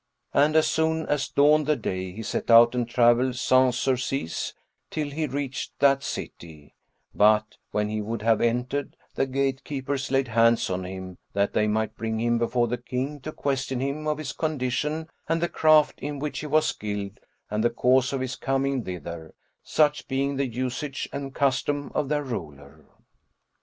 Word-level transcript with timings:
And 0.33 0.55
as 0.55 0.65
soon 0.65 1.05
as 1.05 1.27
dawned 1.27 1.67
the 1.67 1.75
day 1.75 2.11
he 2.11 2.23
set 2.23 2.49
out 2.49 2.73
and 2.73 2.89
travelled 2.89 3.35
sans 3.35 3.77
surcease 3.77 4.55
till 4.89 5.11
he 5.11 5.27
reached 5.27 5.77
that 5.77 6.01
city; 6.01 6.73
but, 7.13 7.57
when 7.69 7.87
he 7.87 8.01
would 8.01 8.23
have 8.23 8.41
entered, 8.41 8.95
the 9.13 9.27
gate 9.27 9.63
keepers 9.63 10.09
laid 10.09 10.29
hands 10.29 10.71
on 10.71 10.85
him, 10.85 11.19
that 11.33 11.53
they 11.53 11.67
might 11.67 11.95
bring 11.97 12.19
him 12.19 12.39
before 12.39 12.67
the 12.67 12.79
King 12.79 13.19
to 13.19 13.31
question 13.31 13.79
him 13.79 14.07
of 14.07 14.17
his 14.17 14.33
condition 14.33 15.07
and 15.29 15.39
the 15.39 15.47
craft 15.47 15.99
in 15.99 16.17
which 16.17 16.39
he 16.39 16.47
was 16.47 16.65
skilled 16.65 17.19
and 17.51 17.63
the 17.63 17.69
cause 17.69 18.11
of 18.11 18.21
his 18.21 18.35
coming 18.35 18.83
thither 18.83 19.35
such 19.61 20.07
being 20.07 20.35
the 20.35 20.47
usage 20.47 21.07
and 21.13 21.35
custom 21.35 21.91
of 21.93 22.09
their 22.09 22.23
ruler. 22.23 22.85